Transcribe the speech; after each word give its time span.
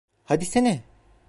Hadisene. 0.23 0.83